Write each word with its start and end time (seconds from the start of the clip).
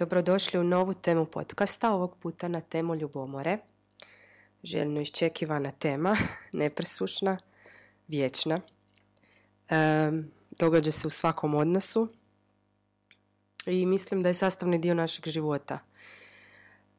Dobrodošli 0.00 0.60
u 0.60 0.64
novu 0.64 0.94
temu 0.94 1.26
podcasta, 1.26 1.90
ovog 1.90 2.16
puta 2.16 2.48
na 2.48 2.60
temu 2.60 2.94
ljubomore. 2.94 3.58
Željno 4.62 5.00
iščekivana 5.00 5.70
tema, 5.70 6.16
nepresušna, 6.52 7.38
vječna. 8.08 8.60
E, 9.68 9.76
događa 10.58 10.92
se 10.92 11.06
u 11.06 11.10
svakom 11.10 11.54
odnosu 11.54 12.08
i 13.66 13.86
mislim 13.86 14.22
da 14.22 14.28
je 14.28 14.34
sastavni 14.34 14.78
dio 14.78 14.94
našeg 14.94 15.28
života. 15.28 15.78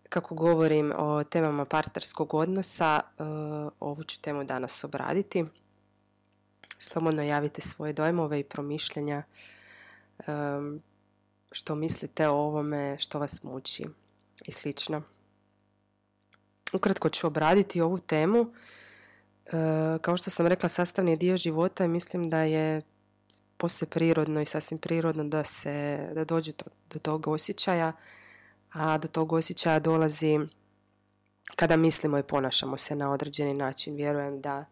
Kako 0.10 0.36
govorim 0.36 0.94
o 0.98 1.24
temama 1.24 1.66
partnerskog 1.66 2.34
odnosa, 2.34 3.02
e, 3.02 3.24
ovu 3.80 4.04
ću 4.04 4.22
temu 4.22 4.44
danas 4.44 4.84
obraditi. 4.84 5.46
Slobodno 6.80 7.24
javite 7.24 7.62
svoje 7.62 7.94
dojmove 7.94 8.40
i 8.40 8.44
promišljenja 8.44 9.24
što 11.52 11.76
mislite 11.76 12.28
o 12.28 12.34
ovome, 12.34 12.98
što 13.00 13.20
vas 13.20 13.44
muči 13.44 13.86
i 14.46 14.52
slično. 14.52 15.02
Ukratko 16.74 17.10
ću 17.10 17.28
obraditi 17.28 17.82
ovu 17.82 18.00
temu. 18.00 18.54
E, 19.46 19.52
kao 20.02 20.18
što 20.18 20.30
sam 20.30 20.48
rekla, 20.48 20.70
sastavni 20.70 21.12
je 21.12 21.18
dio 21.18 21.38
života 21.38 21.86
i 21.86 21.88
mislim 21.88 22.30
da 22.30 22.42
je 22.42 22.82
poslije 23.58 23.90
prirodno 23.90 24.42
i 24.42 24.46
sasvim 24.46 24.80
prirodno 24.80 25.24
da 25.24 25.44
se 25.44 26.08
da 26.16 26.26
dođe 26.26 26.52
do, 26.52 26.66
do 26.94 27.00
tog 27.00 27.28
osjećaja, 27.28 27.94
a 28.72 28.98
do 28.98 29.08
tog 29.08 29.34
osjećaja 29.34 29.80
dolazi 29.80 30.40
kada 31.56 31.76
mislimo 31.76 32.18
i 32.18 32.24
ponašamo 32.24 32.78
se 32.78 32.96
na 32.96 33.12
određeni 33.12 33.54
način. 33.54 33.96
Vjerujem 33.96 34.42
da 34.42 34.66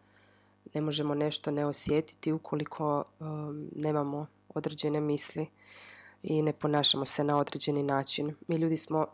ne 0.74 0.80
možemo 0.80 1.14
nešto 1.14 1.50
ne 1.50 1.66
osjetiti 1.66 2.32
ukoliko 2.32 3.04
um, 3.20 3.68
nemamo 3.76 4.26
određene 4.54 5.00
misli 5.00 5.46
i 6.22 6.42
ne 6.42 6.52
ponašamo 6.52 7.04
se 7.04 7.24
na 7.24 7.38
određeni 7.38 7.82
način. 7.82 8.34
Mi 8.48 8.56
ljudi 8.56 8.76
smo 8.76 9.06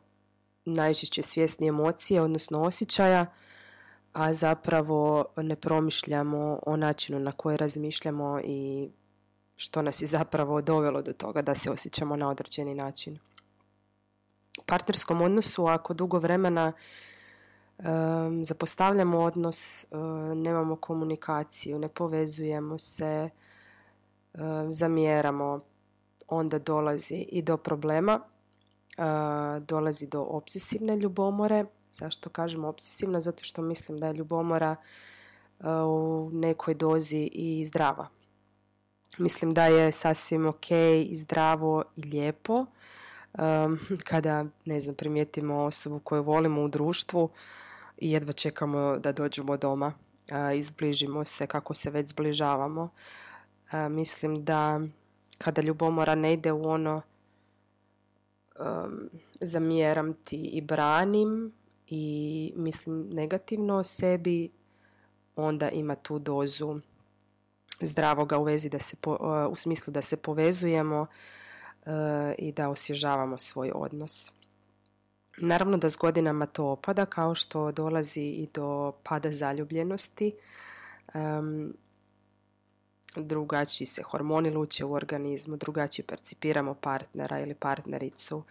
najčešće 0.64 1.22
svjesni 1.22 1.68
emocije, 1.68 2.20
odnosno 2.20 2.62
osjećaja, 2.62 3.26
a 4.12 4.34
zapravo 4.34 5.24
ne 5.36 5.56
promišljamo 5.56 6.58
o 6.66 6.76
načinu 6.76 7.18
na 7.18 7.32
koji 7.32 7.56
razmišljamo 7.56 8.40
i 8.44 8.90
što 9.56 9.82
nas 9.82 10.02
je 10.02 10.06
zapravo 10.06 10.62
dovelo 10.62 11.02
do 11.02 11.12
toga 11.12 11.42
da 11.42 11.54
se 11.54 11.70
osjećamo 11.70 12.16
na 12.16 12.28
određeni 12.28 12.74
način. 12.74 13.18
U 14.58 14.62
partnerskom 14.66 15.22
odnosu, 15.22 15.66
ako 15.66 15.94
dugo 15.94 16.18
vremena 16.18 16.72
um, 17.78 18.44
zapostavljamo 18.44 19.20
odnos, 19.20 19.86
nemamo 20.34 20.76
komunikaciju, 20.76 21.78
ne 21.78 21.88
povezujemo 21.88 22.78
se, 22.78 23.30
um, 24.34 24.72
zamjeramo, 24.72 25.60
onda 26.28 26.58
dolazi 26.58 27.26
i 27.28 27.42
do 27.42 27.56
problema, 27.56 28.20
dolazi 29.60 30.06
do 30.06 30.22
obsesivne 30.22 30.96
ljubomore. 30.96 31.64
Zašto 31.92 32.30
kažem 32.30 32.64
obsesivna? 32.64 33.20
Zato 33.20 33.44
što 33.44 33.62
mislim 33.62 33.98
da 34.00 34.06
je 34.06 34.14
ljubomora 34.14 34.76
u 35.86 36.30
nekoj 36.32 36.74
dozi 36.74 37.30
i 37.32 37.64
zdrava. 37.64 38.08
Mislim 39.18 39.54
da 39.54 39.66
je 39.66 39.92
sasvim 39.92 40.46
ok 40.46 40.70
i 41.06 41.16
zdravo 41.16 41.84
i 41.96 42.02
lijepo 42.02 42.66
kada, 44.08 44.44
ne 44.64 44.80
znam, 44.80 44.94
primijetimo 44.94 45.64
osobu 45.64 46.00
koju 46.00 46.22
volimo 46.22 46.62
u 46.62 46.68
društvu 46.68 47.30
i 47.98 48.10
jedva 48.10 48.32
čekamo 48.32 48.98
da 48.98 49.12
dođemo 49.12 49.56
doma, 49.56 49.92
izbližimo 50.54 51.24
se 51.24 51.46
kako 51.46 51.74
se 51.74 51.90
već 51.90 52.08
zbližavamo. 52.08 52.88
Mislim 53.90 54.44
da 54.44 54.80
kada 55.38 55.62
ljubomora 55.62 56.14
ne 56.14 56.32
ide 56.32 56.52
u 56.52 56.68
ono 56.68 57.02
um, 58.60 59.10
zamjeram 59.40 60.14
ti 60.14 60.36
i 60.36 60.60
branim 60.60 61.52
i 61.86 62.52
mislim 62.56 63.08
negativno 63.10 63.76
o 63.76 63.82
sebi, 63.82 64.50
onda 65.36 65.70
ima 65.70 65.94
tu 65.94 66.18
dozu 66.18 66.80
zdravoga 67.80 68.38
u 68.38 68.44
vezi 68.44 68.68
da 68.68 68.78
se 68.78 68.96
uh, 69.06 69.16
u 69.50 69.54
smislu 69.56 69.92
da 69.92 70.02
se 70.02 70.16
povezujemo 70.16 71.00
uh, 71.00 71.92
i 72.38 72.52
da 72.52 72.68
osvježavamo 72.68 73.38
svoj 73.38 73.72
odnos. 73.74 74.32
Naravno 75.38 75.76
da 75.76 75.90
s 75.90 75.96
godinama 75.96 76.46
to 76.46 76.66
opada 76.66 77.06
kao 77.06 77.34
što 77.34 77.72
dolazi 77.72 78.20
i 78.20 78.48
do 78.54 78.92
pada 79.02 79.32
zaljubljenosti. 79.32 80.32
Um, 81.14 81.74
drugačiji 83.24 83.86
se 83.86 84.02
hormoni 84.02 84.50
luče 84.50 84.84
u 84.84 84.92
organizmu, 84.92 85.56
drugačije 85.56 86.06
percipiramo 86.06 86.74
partnera 86.74 87.40
ili 87.40 87.54
partnericu, 87.54 88.42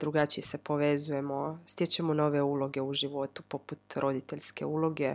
drugačije 0.00 0.44
se 0.44 0.58
povezujemo, 0.58 1.60
stječemo 1.66 2.14
nove 2.14 2.42
uloge 2.42 2.80
u 2.80 2.94
životu 2.94 3.42
poput 3.48 3.96
roditeljske 3.96 4.64
uloge 4.64 5.14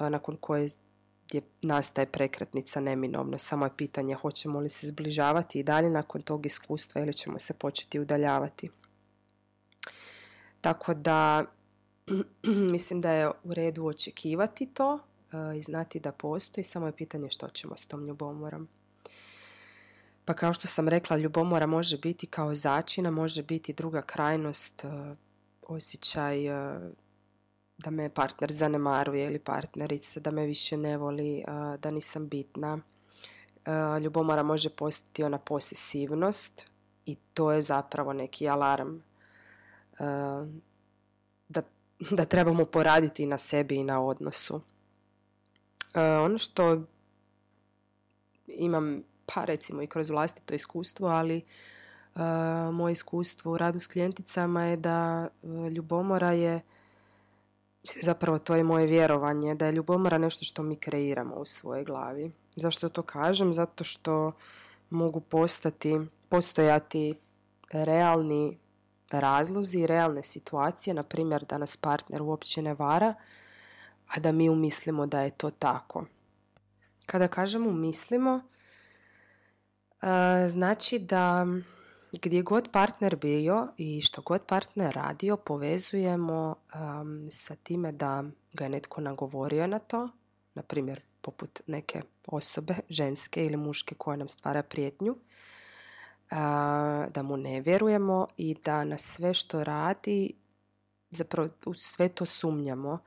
nakon 0.00 0.36
koje 0.40 0.68
je, 1.32 1.40
nastaje 1.62 2.06
prekretnica 2.06 2.80
neminovno. 2.80 3.38
Samo 3.38 3.66
je 3.66 3.76
pitanje 3.76 4.14
hoćemo 4.14 4.60
li 4.60 4.70
se 4.70 4.86
zbližavati 4.86 5.58
i 5.58 5.62
dalje 5.62 5.90
nakon 5.90 6.22
tog 6.22 6.46
iskustva 6.46 7.00
ili 7.00 7.14
ćemo 7.14 7.38
se 7.38 7.54
početi 7.54 8.00
udaljavati. 8.00 8.70
Tako 10.60 10.94
da 10.94 11.44
mislim 12.72 13.00
da 13.00 13.12
je 13.12 13.28
u 13.28 13.54
redu 13.54 13.86
očekivati 13.86 14.66
to, 14.66 14.98
i 15.56 15.62
znati 15.62 16.00
da 16.00 16.12
postoji, 16.12 16.64
samo 16.64 16.86
je 16.86 16.96
pitanje 16.96 17.30
što 17.30 17.48
ćemo 17.48 17.76
s 17.76 17.86
tom 17.86 18.06
ljubomorom. 18.06 18.68
Pa 20.24 20.34
kao 20.34 20.52
što 20.52 20.66
sam 20.66 20.88
rekla, 20.88 21.16
ljubomora 21.16 21.66
može 21.66 21.98
biti 21.98 22.26
kao 22.26 22.54
začina, 22.54 23.10
može 23.10 23.42
biti 23.42 23.72
druga 23.72 24.02
krajnost, 24.02 24.84
osjećaj 25.66 26.38
da 27.78 27.90
me 27.90 28.08
partner 28.08 28.52
zanemaruje 28.52 29.26
ili 29.26 29.38
partnerica, 29.38 30.20
da 30.20 30.30
me 30.30 30.46
više 30.46 30.76
ne 30.76 30.96
voli, 30.96 31.44
da 31.78 31.90
nisam 31.90 32.28
bitna. 32.28 32.78
Ljubomora 34.02 34.42
može 34.42 34.70
postati 34.70 35.24
ona 35.24 35.38
posesivnost 35.38 36.70
i 37.06 37.16
to 37.34 37.52
je 37.52 37.62
zapravo 37.62 38.12
neki 38.12 38.48
alarm 38.48 38.98
da, 41.48 41.62
da 42.10 42.24
trebamo 42.24 42.64
poraditi 42.64 43.26
na 43.26 43.38
sebi 43.38 43.76
i 43.76 43.84
na 43.84 44.04
odnosu. 44.04 44.60
E, 45.96 46.00
ono 46.00 46.38
što 46.38 46.82
imam, 48.46 49.02
pa 49.26 49.44
recimo 49.44 49.82
i 49.82 49.86
kroz 49.86 50.10
vlastito 50.10 50.54
iskustvo, 50.54 51.08
ali 51.08 51.42
uh, 52.14 52.20
moje 52.72 52.92
iskustvo 52.92 53.52
u 53.52 53.58
radu 53.58 53.80
s 53.80 53.86
klijenticama 53.86 54.64
je 54.64 54.76
da 54.76 55.28
uh, 55.42 55.68
ljubomora 55.68 56.32
je 56.32 56.60
zapravo 58.02 58.38
to 58.38 58.54
je 58.54 58.64
moje 58.64 58.86
vjerovanje 58.86 59.54
da 59.54 59.66
je 59.66 59.72
ljubomora 59.72 60.18
nešto 60.18 60.44
što 60.44 60.62
mi 60.62 60.76
kreiramo 60.76 61.34
u 61.34 61.44
svojoj 61.44 61.84
glavi. 61.84 62.32
Zašto 62.56 62.88
to 62.88 63.02
kažem? 63.02 63.52
Zato 63.52 63.84
što 63.84 64.32
mogu 64.90 65.20
postati, 65.20 66.00
postojati 66.28 67.14
realni 67.72 68.58
razlozi, 69.10 69.86
realne 69.86 70.22
situacije, 70.22 70.94
na 70.94 71.02
primjer 71.02 71.44
da 71.44 71.58
nas 71.58 71.76
partner 71.76 72.22
uopće 72.22 72.62
ne 72.62 72.74
vara, 72.74 73.14
a 74.08 74.20
da 74.20 74.32
mi 74.32 74.48
umislimo 74.48 75.06
da 75.06 75.20
je 75.20 75.30
to 75.30 75.50
tako. 75.50 76.04
Kada 77.06 77.28
kažemo 77.28 77.70
umislimo, 77.70 78.40
znači 80.48 80.98
da 80.98 81.46
gdje 82.22 82.42
god 82.42 82.68
partner 82.72 83.16
bio 83.16 83.68
i 83.76 84.00
što 84.00 84.22
god 84.22 84.42
partner 84.46 84.94
radio, 84.94 85.36
povezujemo 85.36 86.54
sa 87.30 87.54
time 87.54 87.92
da 87.92 88.24
ga 88.52 88.64
je 88.64 88.70
netko 88.70 89.00
nagovorio 89.00 89.66
na 89.66 89.78
to, 89.78 90.08
na 90.54 90.62
primjer 90.62 91.00
poput 91.20 91.60
neke 91.66 92.00
osobe, 92.26 92.74
ženske 92.88 93.46
ili 93.46 93.56
muške 93.56 93.94
koja 93.94 94.16
nam 94.16 94.28
stvara 94.28 94.62
prijetnju, 94.62 95.16
da 97.10 97.22
mu 97.24 97.36
ne 97.36 97.60
vjerujemo 97.60 98.26
i 98.36 98.54
da 98.64 98.84
na 98.84 98.98
sve 98.98 99.34
što 99.34 99.64
radi, 99.64 100.32
zapravo 101.10 101.48
u 101.66 101.74
sve 101.74 102.08
to 102.08 102.26
sumnjamo 102.26 102.98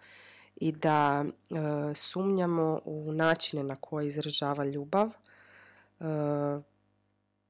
i 0.60 0.72
da 0.72 1.26
e, 1.26 1.56
sumnjamo 1.96 2.82
u 2.86 3.12
načine 3.12 3.64
na 3.64 3.76
koje 3.76 4.08
izražava 4.08 4.66
ljubav, 4.66 5.08
e, 5.10 5.14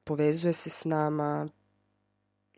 povezuje 0.04 0.54
se 0.54 0.70
s 0.70 0.86
nama, 0.86 1.50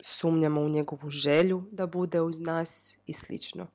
sumnjamo 0.01 0.61
u 0.61 0.69
njegovu 0.69 1.09
želju 1.09 1.63
da 1.71 1.87
bude 1.87 2.21
uz 2.21 2.39
nas 2.39 2.97
i 3.05 3.13
slično. 3.13 3.67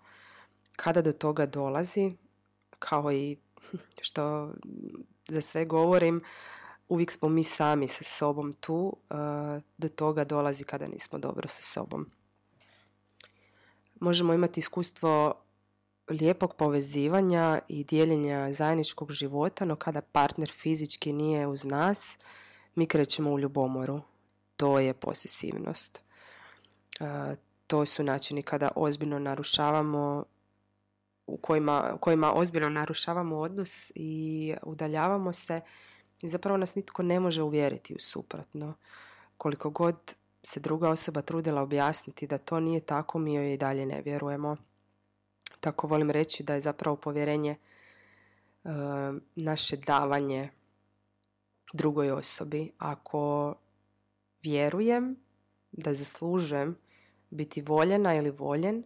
Kada 0.76 1.02
do 1.02 1.12
toga 1.12 1.46
dolazi, 1.46 2.16
kao 2.78 3.12
i 3.12 3.36
što 4.06 4.52
za 5.28 5.40
sve 5.40 5.64
govorim, 5.64 6.22
uvijek 6.88 7.10
smo 7.10 7.28
mi 7.28 7.44
sami 7.44 7.88
sa 7.88 8.04
sobom 8.04 8.52
tu, 8.52 8.96
do 9.78 9.88
toga 9.88 10.24
dolazi 10.24 10.64
kada 10.64 10.88
nismo 10.88 11.18
dobro 11.18 11.48
sa 11.48 11.62
sobom. 11.62 12.10
Možemo 14.00 14.34
imati 14.34 14.60
iskustvo 14.60 15.45
lijepog 16.10 16.54
povezivanja 16.54 17.60
i 17.68 17.84
dijeljenja 17.84 18.52
zajedničkog 18.52 19.12
života, 19.12 19.64
no 19.64 19.76
kada 19.76 20.00
partner 20.00 20.50
fizički 20.50 21.12
nije 21.12 21.46
uz 21.46 21.64
nas, 21.64 22.18
mi 22.74 22.86
krećemo 22.86 23.32
u 23.32 23.38
ljubomoru. 23.38 24.00
To 24.56 24.78
je 24.78 24.94
posesivnost. 24.94 26.02
To 27.66 27.86
su 27.86 28.02
načini 28.02 28.42
kada 28.42 28.68
ozbiljno 28.76 29.18
narušavamo 29.18 30.24
u 31.26 31.36
kojima, 31.36 31.96
kojima 32.00 32.32
ozbiljno 32.34 32.68
narušavamo 32.68 33.38
odnos 33.38 33.92
i 33.94 34.54
udaljavamo 34.62 35.32
se 35.32 35.60
i 36.20 36.28
zapravo 36.28 36.56
nas 36.56 36.74
nitko 36.74 37.02
ne 37.02 37.20
može 37.20 37.42
uvjeriti 37.42 37.94
u 37.94 37.98
suprotno. 37.98 38.74
Koliko 39.36 39.70
god 39.70 40.14
se 40.42 40.60
druga 40.60 40.90
osoba 40.90 41.22
trudila 41.22 41.62
objasniti 41.62 42.26
da 42.26 42.38
to 42.38 42.60
nije 42.60 42.80
tako, 42.80 43.18
mi 43.18 43.34
joj 43.34 43.52
i 43.52 43.56
dalje 43.56 43.86
ne 43.86 44.02
vjerujemo. 44.02 44.56
Tako 45.66 45.86
volim 45.86 46.10
reći 46.10 46.42
da 46.42 46.54
je 46.54 46.60
zapravo 46.60 46.96
povjerenje 46.96 47.50
e, 47.50 48.68
naše 49.34 49.76
davanje 49.76 50.50
drugoj 51.72 52.10
osobi. 52.10 52.72
Ako 52.78 53.54
vjerujem 54.42 55.16
da 55.72 55.94
zaslužujem 55.94 56.76
biti 57.30 57.62
voljena 57.62 58.14
ili 58.14 58.30
voljen, 58.30 58.84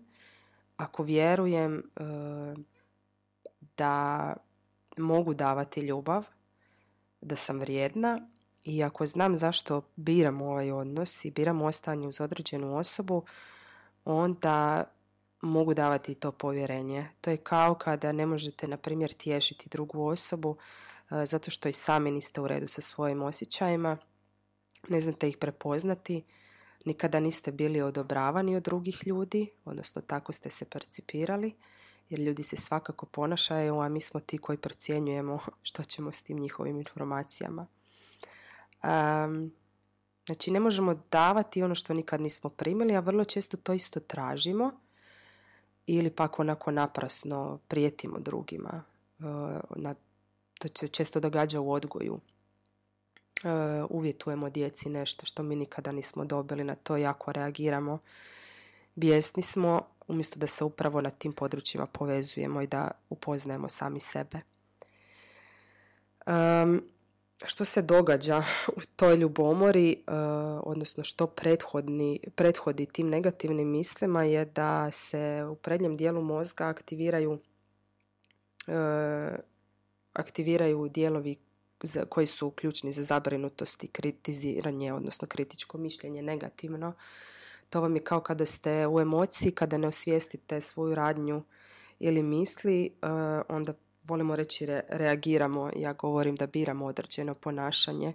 ako 0.76 1.02
vjerujem 1.02 1.78
e, 1.78 1.82
da 3.76 4.34
mogu 4.98 5.34
davati 5.34 5.80
ljubav, 5.80 6.24
da 7.20 7.36
sam 7.36 7.58
vrijedna 7.58 8.20
i 8.64 8.82
ako 8.82 9.06
znam 9.06 9.36
zašto 9.36 9.82
biram 9.96 10.42
ovaj 10.42 10.72
odnos 10.72 11.24
i 11.24 11.30
biram 11.30 11.62
ostanje 11.62 12.08
uz 12.08 12.20
određenu 12.20 12.76
osobu, 12.76 13.24
onda 14.04 14.84
mogu 15.40 15.74
davati 15.74 16.14
to 16.14 16.32
povjerenje. 16.32 17.08
To 17.20 17.30
je 17.30 17.36
kao 17.36 17.74
kada 17.74 18.12
ne 18.12 18.26
možete, 18.26 18.68
na 18.68 18.76
primjer, 18.76 19.12
tješiti 19.12 19.68
drugu 19.68 20.06
osobu 20.06 20.56
e, 21.10 21.26
zato 21.26 21.50
što 21.50 21.68
i 21.68 21.72
sami 21.72 22.10
niste 22.10 22.40
u 22.40 22.48
redu 22.48 22.68
sa 22.68 22.82
svojim 22.82 23.22
osjećajima, 23.22 23.96
ne 24.88 25.00
znate 25.00 25.28
ih 25.28 25.36
prepoznati, 25.36 26.24
nikada 26.84 27.20
niste 27.20 27.52
bili 27.52 27.80
odobravani 27.80 28.56
od 28.56 28.62
drugih 28.62 29.06
ljudi, 29.06 29.50
odnosno 29.64 30.02
tako 30.02 30.32
ste 30.32 30.50
se 30.50 30.64
percipirali, 30.64 31.54
jer 32.08 32.20
ljudi 32.20 32.42
se 32.42 32.56
svakako 32.56 33.06
ponašaju, 33.06 33.80
a 33.80 33.88
mi 33.88 34.00
smo 34.00 34.20
ti 34.20 34.38
koji 34.38 34.58
procjenjujemo 34.58 35.38
što 35.62 35.84
ćemo 35.84 36.12
s 36.12 36.22
tim 36.22 36.38
njihovim 36.38 36.78
informacijama. 36.78 37.66
Um, 38.82 39.52
znači, 40.26 40.50
ne 40.50 40.60
možemo 40.60 40.94
davati 41.10 41.62
ono 41.62 41.74
što 41.74 41.94
nikad 41.94 42.20
nismo 42.20 42.50
primili, 42.50 42.96
a 42.96 43.00
vrlo 43.00 43.24
često 43.24 43.56
to 43.56 43.72
isto 43.72 44.00
tražimo 44.00 44.80
ili 45.96 46.10
pak 46.10 46.38
onako 46.38 46.70
naprasno 46.70 47.58
prijetimo 47.68 48.18
drugima. 48.18 48.82
Na, 49.76 49.94
to 50.58 50.68
se 50.78 50.88
često 50.88 51.20
događa 51.20 51.60
u 51.60 51.72
odgoju. 51.72 52.14
Uh, 52.14 53.50
uvjetujemo 53.90 54.50
djeci 54.50 54.88
nešto 54.88 55.26
što 55.26 55.42
mi 55.42 55.56
nikada 55.56 55.92
nismo 55.92 56.24
dobili, 56.24 56.64
na 56.64 56.74
to 56.74 56.96
jako 56.96 57.32
reagiramo. 57.32 57.98
Bijesni 58.94 59.42
smo, 59.42 59.82
umjesto 60.08 60.38
da 60.38 60.46
se 60.46 60.64
upravo 60.64 61.00
na 61.00 61.10
tim 61.10 61.32
područjima 61.32 61.86
povezujemo 61.86 62.62
i 62.62 62.66
da 62.66 62.90
upoznajemo 63.08 63.68
sami 63.68 64.00
sebe. 64.00 64.40
Um, 66.26 66.82
što 67.44 67.64
se 67.64 67.82
događa 67.82 68.42
u 68.76 68.80
toj 68.96 69.16
ljubomori, 69.16 69.96
uh, 70.06 70.14
odnosno 70.62 71.04
što 71.04 71.26
prethodni, 71.26 72.20
prethodi 72.34 72.86
tim 72.86 73.08
negativnim 73.08 73.68
mislima 73.68 74.24
je 74.24 74.44
da 74.44 74.90
se 74.90 75.46
u 75.50 75.54
prednjem 75.54 75.96
dijelu 75.96 76.22
mozga 76.22 76.66
aktiviraju 76.66 77.32
uh, 77.32 77.40
aktiviraju 80.12 80.88
dijelovi 80.88 81.36
koji 82.08 82.26
su 82.26 82.50
ključni 82.50 82.92
za 82.92 83.02
zabrinutost 83.02 83.84
i 83.84 83.88
kritiziranje, 83.88 84.92
odnosno 84.92 85.28
kritičko 85.28 85.78
mišljenje 85.78 86.22
negativno. 86.22 86.92
To 87.70 87.80
vam 87.80 87.96
je 87.96 88.04
kao 88.04 88.20
kada 88.20 88.46
ste 88.46 88.86
u 88.86 89.00
emociji, 89.00 89.52
kada 89.52 89.78
ne 89.78 89.88
osvijestite 89.88 90.60
svoju 90.60 90.94
radnju 90.94 91.42
ili 91.98 92.22
misli, 92.22 92.92
uh, 93.02 93.08
onda 93.48 93.74
volimo 94.10 94.36
reći 94.36 94.66
reagiramo, 94.88 95.70
ja 95.76 95.92
govorim 95.92 96.36
da 96.36 96.46
biramo 96.46 96.86
određeno 96.86 97.34
ponašanje, 97.34 98.12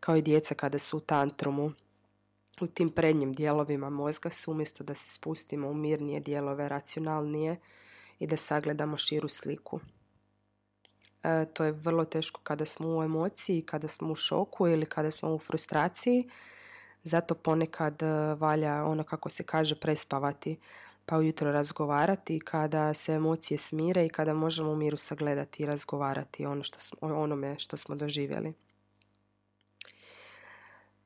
kao 0.00 0.16
i 0.16 0.22
djeca 0.22 0.54
kada 0.54 0.78
su 0.78 0.96
u 0.96 1.00
tantrumu. 1.00 1.72
U 2.60 2.66
tim 2.66 2.90
prednjim 2.90 3.32
dijelovima 3.32 3.90
mozga 3.90 4.30
su 4.30 4.50
umjesto 4.50 4.84
da 4.84 4.94
se 4.94 5.14
spustimo 5.14 5.68
u 5.68 5.74
mirnije 5.74 6.20
dijelove, 6.20 6.68
racionalnije 6.68 7.56
i 8.18 8.26
da 8.26 8.36
sagledamo 8.36 8.96
širu 8.96 9.28
sliku. 9.28 9.80
E, 11.22 11.46
to 11.52 11.64
je 11.64 11.72
vrlo 11.72 12.04
teško 12.04 12.40
kada 12.42 12.64
smo 12.64 12.98
u 12.98 13.02
emociji, 13.02 13.62
kada 13.62 13.88
smo 13.88 14.12
u 14.12 14.14
šoku 14.14 14.68
ili 14.68 14.86
kada 14.86 15.10
smo 15.10 15.34
u 15.34 15.38
frustraciji. 15.38 16.28
Zato 17.04 17.34
ponekad 17.34 18.02
e, 18.02 18.34
valja 18.34 18.84
ono 18.84 19.04
kako 19.04 19.28
se 19.28 19.42
kaže 19.42 19.74
prespavati 19.74 20.58
pa 21.06 21.18
ujutro 21.18 21.52
razgovarati 21.52 22.40
kada 22.40 22.94
se 22.94 23.12
emocije 23.12 23.58
smire 23.58 24.06
i 24.06 24.08
kada 24.08 24.34
možemo 24.34 24.70
u 24.70 24.76
miru 24.76 24.96
sagledati 24.96 25.62
i 25.62 25.66
razgovarati 25.66 26.46
ono 26.46 26.62
što 26.62 26.80
smo, 26.80 26.98
o 27.00 27.22
onome 27.22 27.58
što 27.58 27.76
smo 27.76 27.94
doživjeli. 27.94 28.52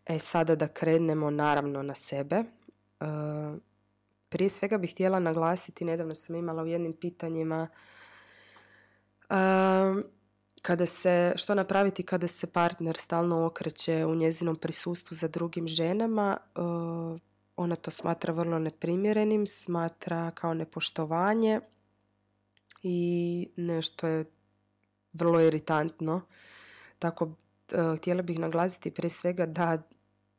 E 0.06 0.18
sada 0.18 0.56
da 0.56 0.68
krenemo 0.68 1.30
naravno 1.30 1.82
na 1.82 1.94
sebe. 1.94 2.36
E, 2.36 2.44
prije 4.28 4.48
svega 4.48 4.78
bih 4.78 4.90
htjela 4.90 5.18
naglasiti, 5.18 5.84
nedavno 5.84 6.14
sam 6.14 6.36
imala 6.36 6.62
u 6.62 6.66
jednim 6.66 6.92
pitanjima 6.92 7.68
e, 9.30 9.34
kada 10.62 10.86
se, 10.86 11.32
što 11.36 11.54
napraviti 11.54 12.02
kada 12.02 12.26
se 12.26 12.46
partner 12.46 12.96
stalno 12.96 13.46
okreće 13.46 14.06
u 14.06 14.14
njezinom 14.14 14.56
prisustvu 14.56 15.14
za 15.14 15.28
drugim 15.28 15.68
ženama, 15.68 16.36
e, 16.56 16.60
ona 17.58 17.76
to 17.76 17.90
smatra 17.90 18.32
vrlo 18.32 18.58
neprimjerenim, 18.58 19.46
smatra 19.46 20.30
kao 20.30 20.54
nepoštovanje 20.54 21.60
i 22.82 23.48
nešto 23.56 24.06
je 24.06 24.24
vrlo 25.12 25.40
iritantno. 25.40 26.20
Tako 26.98 27.30
e, 27.72 27.96
htjela 27.96 28.22
bih 28.22 28.38
naglasiti 28.38 28.90
prije 28.90 29.10
svega 29.10 29.46
da 29.46 29.82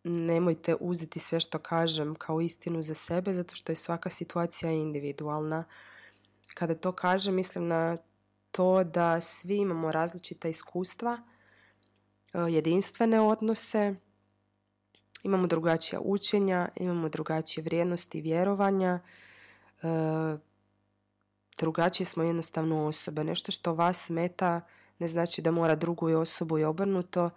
nemojte 0.04 0.76
uzeti 0.80 1.20
sve 1.20 1.40
što 1.40 1.60
kažem 1.60 2.16
kao 2.16 2.42
istinu 2.42 2.82
za 2.82 2.94
sebe 2.94 3.34
zato 3.34 3.56
što 3.56 3.72
je 3.72 3.76
svaka 3.76 4.10
situacija 4.10 4.72
individualna. 4.72 5.64
Kada 6.54 6.76
to 6.76 6.92
kažem 6.92 7.36
mislim 7.36 7.68
na 7.68 7.98
to 8.52 8.84
da 8.84 9.22
svi 9.22 9.58
imamo 9.58 9.92
različita 9.92 10.48
iskustva, 10.48 11.18
e, 12.34 12.40
jedinstvene 12.40 13.22
odnose, 13.22 13.96
Imamo 15.24 15.48
drugačija 15.48 16.02
učenja, 16.04 16.70
imamo 16.76 17.10
drugačije 17.10 17.64
vrijednosti 17.64 18.18
i 18.18 18.22
vjerovanja, 18.22 19.00
e, 19.84 19.88
drugačije 21.58 22.06
smo 22.06 22.24
jednostavno 22.24 22.86
osobe. 22.86 23.24
Nešto 23.24 23.52
što 23.52 23.74
vas 23.74 24.06
smeta 24.06 24.62
ne 25.00 25.08
znači 25.08 25.42
da 25.42 25.52
mora 25.52 25.76
drugu 25.76 26.08
osobu 26.08 26.58
i 26.58 26.64
obrnuto 26.64 27.30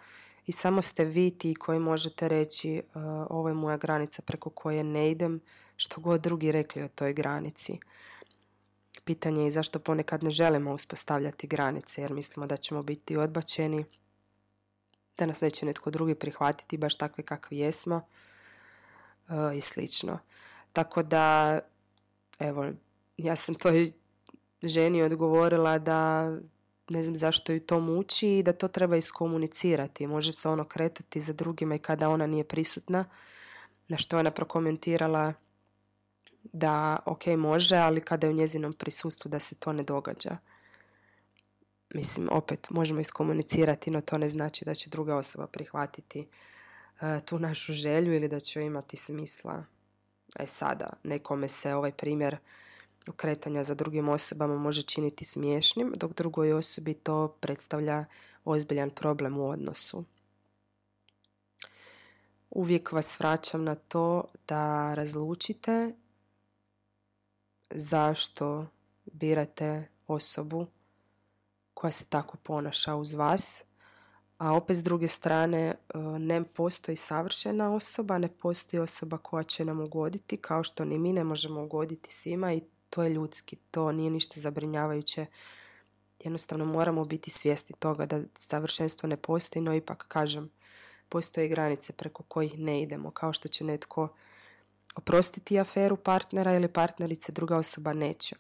i 0.47 0.53
samo 0.53 0.83
ste 0.83 1.05
vi 1.05 1.31
ti 1.31 1.55
koji 1.55 1.79
možete 1.79 2.29
reći 2.29 2.75
e, 2.75 2.83
ovo 3.31 3.49
je 3.49 3.55
moja 3.55 3.77
granica 3.77 4.23
preko 4.23 4.51
koje 4.51 4.85
ne 4.85 5.11
idem, 5.11 5.41
što 5.77 6.01
god 6.01 6.21
drugi 6.21 6.53
rekli 6.53 6.83
o 6.83 6.89
toj 6.89 7.13
granici. 7.13 7.79
Pitanje 9.05 9.45
je 9.45 9.51
zašto 9.51 9.79
ponekad 9.79 10.23
ne 10.25 10.31
želimo 10.31 10.73
uspostavljati 10.73 11.47
granice 11.47 12.03
jer 12.03 12.13
mislimo 12.13 12.47
da 12.47 12.57
ćemo 12.57 12.83
biti 12.83 13.17
odbačeni 13.17 13.85
da 15.19 15.27
nas 15.27 15.41
neće 15.41 15.67
netko 15.67 15.91
drugi 15.91 16.15
prihvatiti 16.15 16.77
baš 16.77 16.97
takve 16.97 17.25
kakvi 17.25 17.59
jesmo 17.59 18.01
uh, 19.29 19.57
i 19.57 19.61
slično. 19.61 20.19
Tako 20.73 21.03
da, 21.03 21.59
evo, 22.39 22.71
ja 23.17 23.37
sam 23.37 23.55
toj 23.55 23.93
ženi 24.63 25.03
odgovorila 25.03 25.79
da 25.79 26.31
ne 26.89 27.05
znam 27.05 27.17
zašto 27.17 27.53
ju 27.53 27.61
to 27.61 27.81
muči 27.81 28.29
i 28.29 28.43
da 28.43 28.53
to 28.53 28.69
treba 28.69 28.97
iskomunicirati. 28.97 30.07
Može 30.07 30.33
se 30.33 30.49
ono 30.49 30.65
kretati 30.65 31.21
za 31.21 31.33
drugima 31.33 31.75
i 31.75 31.79
kada 31.79 32.09
ona 32.09 32.27
nije 32.27 32.45
prisutna. 32.45 33.05
Na 33.89 33.97
što 33.97 34.19
ona 34.19 34.31
prokomentirala 34.31 35.33
da 36.43 36.99
ok 37.07 37.27
može, 37.27 37.77
ali 37.77 38.01
kada 38.01 38.27
je 38.27 38.31
u 38.31 38.37
njezinom 38.37 38.73
prisustvu 38.73 39.29
da 39.29 39.39
se 39.39 39.55
to 39.55 39.73
ne 39.73 39.83
događa 39.83 40.37
mislim, 41.95 42.29
opet 42.33 42.71
možemo 42.71 43.01
iskomunicirati, 43.01 43.91
no 43.91 44.01
to 44.01 44.19
ne 44.19 44.29
znači 44.29 44.65
da 44.65 44.75
će 44.75 44.91
druga 44.91 45.17
osoba 45.17 45.47
prihvatiti 45.47 46.21
uh, 47.01 47.25
tu 47.25 47.39
našu 47.39 47.73
želju 47.73 48.15
ili 48.15 48.29
da 48.29 48.41
će 48.41 48.63
imati 48.63 48.97
smisla 48.97 49.65
E 50.39 50.47
sada, 50.47 50.91
nekome 51.03 51.49
se 51.49 51.75
ovaj 51.75 51.93
primjer 51.93 52.37
okretanja 53.09 53.63
za 53.63 53.75
drugim 53.75 54.09
osobama 54.09 54.59
može 54.59 54.83
činiti 54.83 55.25
smiješnim, 55.25 55.93
dok 55.97 56.13
drugoj 56.13 56.53
osobi 56.53 56.95
to 56.95 57.37
predstavlja 57.41 58.05
ozbiljan 58.45 58.91
problem 58.91 59.39
u 59.39 59.49
odnosu. 59.49 60.05
Uvijek 62.51 62.93
vas 62.93 63.21
vraćam 63.21 63.65
na 63.65 63.75
to 63.75 64.25
da 64.49 64.95
razlučite 64.95 65.95
zašto 67.71 68.67
birate 69.05 69.89
osobu 70.07 70.67
koja 71.83 71.93
se 71.93 72.05
tako 72.05 72.37
ponaša 72.37 72.95
uz 72.95 73.13
vas, 73.13 73.65
a 74.39 74.53
opet 74.53 74.77
s 74.77 74.83
druge 74.83 75.09
strane 75.09 75.59
e, 75.59 75.99
ne 76.19 76.45
postoji 76.45 76.97
savršena 76.97 77.75
osoba, 77.75 78.19
ne 78.19 78.29
postoji 78.29 78.81
osoba 78.81 79.19
koja 79.19 79.43
će 79.43 79.65
nam 79.65 79.81
ugoditi, 79.81 80.37
kao 80.37 80.65
što 80.65 80.85
ni 80.85 80.99
mi 80.99 81.13
ne 81.13 81.25
možemo 81.25 81.63
ugoditi 81.63 82.15
svima 82.15 82.53
i 82.53 82.61
to 82.91 83.03
je 83.03 83.11
ljudski, 83.11 83.57
to 83.57 83.93
nije 83.93 84.11
ništa 84.11 84.41
zabrinjavajuće. 84.41 85.27
Jednostavno 86.25 86.65
moramo 86.65 87.05
biti 87.05 87.31
svjesni 87.31 87.77
toga 87.79 88.07
da 88.07 88.21
savršenstvo 88.35 89.09
ne 89.09 89.17
postoji, 89.17 89.63
no 89.63 89.75
ipak 89.75 90.05
kažem, 90.09 90.51
postoje 91.09 91.49
granice 91.49 91.93
preko 91.93 92.23
kojih 92.23 92.59
ne 92.59 92.83
idemo, 92.83 93.11
kao 93.11 93.33
što 93.33 93.49
će 93.49 93.65
netko 93.65 94.09
oprostiti 94.95 95.61
aferu 95.61 95.97
partnera 95.97 96.55
ili 96.55 96.69
partnerice, 96.69 97.33
druga 97.33 97.57
osoba 97.57 97.93
neće. 97.93 98.37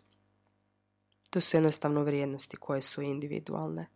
To 1.33 1.41
su 1.41 1.57
jednostavno 1.57 2.03
vrijednosti 2.03 2.57
koje 2.57 2.83
su 2.83 3.03
individualne. 3.03 3.87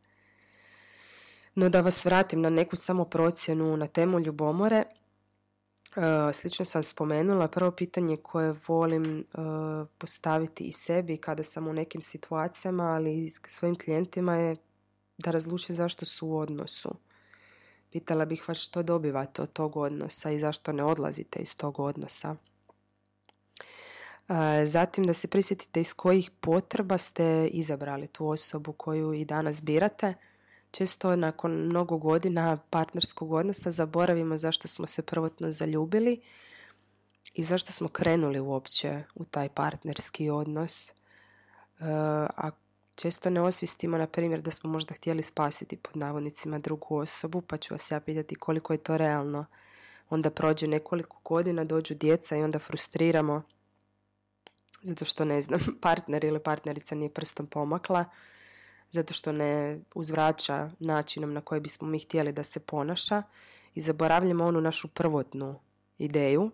No 1.55 1.69
da 1.69 1.81
vas 1.81 2.05
vratim 2.05 2.41
na 2.41 2.51
neku 2.51 2.77
samo 2.77 3.05
procjenu 3.05 3.77
na 3.77 3.87
temu 3.87 4.21
ljubomore, 4.21 4.77
e, 4.77 6.33
slično 6.33 6.65
sam 6.65 6.85
spomenula, 6.85 7.49
prvo 7.49 7.71
pitanje 7.71 8.17
koje 8.17 8.55
volim 8.69 9.21
e, 9.21 9.25
postaviti 9.99 10.65
i 10.65 10.73
sebi 10.73 11.17
kada 11.17 11.43
sam 11.43 11.69
u 11.69 11.73
nekim 11.73 12.03
situacijama, 12.03 12.85
ali 12.85 13.25
i 13.25 13.31
svojim 13.47 13.79
klijentima 13.79 14.35
je 14.35 14.57
da 15.19 15.31
razluče 15.31 15.73
zašto 15.73 16.05
su 16.05 16.29
u 16.29 16.39
odnosu. 16.39 16.95
Pitala 17.93 18.25
bih 18.25 18.49
vas 18.49 18.59
što 18.59 18.83
dobivate 18.83 19.43
od 19.43 19.53
tog 19.53 19.77
odnosa 19.77 20.31
i 20.31 20.39
zašto 20.39 20.73
ne 20.73 20.85
odlazite 20.85 21.39
iz 21.41 21.57
tog 21.57 21.81
odnosa. 21.81 22.37
Zatim 24.65 25.05
da 25.05 25.15
se 25.15 25.29
prisjetite 25.29 25.81
iz 25.81 25.95
kojih 25.95 26.31
potreba 26.41 26.99
ste 26.99 27.49
izabrali 27.53 28.07
tu 28.07 28.29
osobu 28.29 28.73
koju 28.73 29.13
i 29.13 29.25
danas 29.25 29.63
birate. 29.63 30.15
Često 30.71 31.17
nakon 31.17 31.53
mnogo 31.53 31.97
godina 31.97 32.57
partnerskog 32.71 33.33
odnosa 33.33 33.71
zaboravimo 33.71 34.39
zašto 34.39 34.69
smo 34.69 34.87
se 34.87 35.03
prvotno 35.03 35.51
zaljubili 35.51 36.21
i 37.35 37.45
zašto 37.45 37.73
smo 37.73 37.89
krenuli 37.89 38.41
uopće 38.41 39.03
u 39.15 39.25
taj 39.25 39.49
partnerski 39.49 40.31
odnos. 40.31 40.93
A 41.81 42.51
često 42.95 43.31
ne 43.31 43.41
osvistimo, 43.41 43.99
na 43.99 44.07
primjer, 44.07 44.43
da 44.43 44.51
smo 44.51 44.71
možda 44.71 44.95
htjeli 44.95 45.23
spasiti 45.23 45.77
pod 45.77 45.97
navodnicima 45.97 46.59
drugu 46.59 46.97
osobu, 46.97 47.41
pa 47.41 47.57
ću 47.57 47.75
vas 47.75 47.91
ja 47.91 48.01
pitati 48.01 48.35
koliko 48.35 48.73
je 48.73 48.79
to 48.79 48.97
realno. 48.97 49.45
Onda 50.11 50.31
prođe 50.31 50.67
nekoliko 50.67 51.21
godina, 51.25 51.65
dođu 51.65 51.95
djeca 51.95 52.37
i 52.37 52.43
onda 52.43 52.59
frustriramo 52.59 53.43
zato 54.83 55.05
što 55.05 55.25
ne 55.25 55.43
znam, 55.43 55.61
partner 55.83 56.25
ili 56.25 56.43
partnerica 56.43 56.95
nije 56.95 57.15
prstom 57.15 57.47
pomakla, 57.47 58.05
zato 58.91 59.15
što 59.15 59.33
ne 59.33 59.81
uzvraća 59.95 60.71
načinom 60.79 61.33
na 61.33 61.41
koji 61.41 61.61
bismo 61.61 61.89
mi 61.89 61.99
htjeli 61.99 62.33
da 62.33 62.43
se 62.43 62.61
ponaša 62.61 63.23
i 63.75 63.81
zaboravljamo 63.81 64.45
onu 64.45 64.61
našu 64.61 64.89
prvotnu 64.89 65.61
ideju 65.99 66.51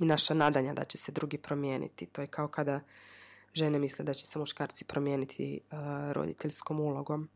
i 0.00 0.04
naša 0.04 0.34
nadanja 0.34 0.74
da 0.74 0.84
će 0.84 0.98
se 0.98 1.12
drugi 1.12 1.38
promijeniti. 1.38 2.06
To 2.06 2.20
je 2.20 2.26
kao 2.26 2.48
kada 2.48 2.80
žene 3.52 3.78
misle 3.78 4.04
da 4.04 4.14
će 4.14 4.26
se 4.26 4.38
muškarci 4.38 4.84
promijeniti 4.84 5.60
uh, 5.70 5.78
roditeljskom 6.12 6.80
ulogom. 6.80 7.28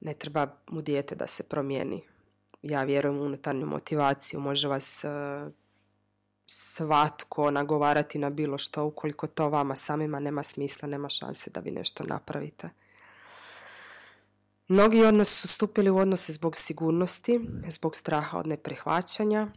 Ne 0.00 0.14
treba 0.14 0.46
mu 0.68 0.82
dijete 0.82 1.14
da 1.14 1.26
se 1.26 1.42
promijeni. 1.42 2.02
Ja 2.62 2.82
vjerujem 2.82 3.18
u 3.18 3.24
unutarnju 3.24 3.66
motivaciju. 3.66 4.40
Može 4.40 4.68
vas 4.68 5.04
uh, 5.04 5.52
svatko 6.46 7.50
nagovarati 7.50 8.18
na 8.18 8.30
bilo 8.30 8.58
što 8.58 8.84
ukoliko 8.84 9.26
to 9.26 9.48
vama 9.48 9.76
samima 9.76 10.20
nema 10.20 10.42
smisla, 10.42 10.88
nema 10.88 11.08
šanse 11.08 11.50
da 11.50 11.60
vi 11.60 11.70
nešto 11.70 12.04
napravite. 12.04 12.70
Mnogi 14.68 15.04
od 15.04 15.14
nas 15.14 15.28
su 15.28 15.48
stupili 15.48 15.90
u 15.90 15.96
odnose 15.96 16.32
zbog 16.32 16.56
sigurnosti, 16.56 17.40
zbog 17.68 17.96
straha 17.96 18.38
od 18.38 18.46
neprihvaćanja 18.46 19.48